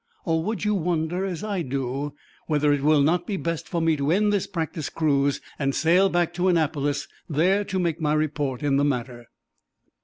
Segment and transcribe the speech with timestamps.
[0.25, 2.15] Or would you wonder, as I do,
[2.47, 6.09] whether it will not be best for me to end this practice cruise and sail
[6.09, 9.25] back to Annapolis, there to make my report in the matter?"